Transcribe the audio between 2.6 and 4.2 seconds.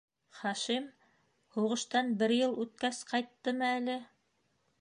үткәс ҡайттымы әле...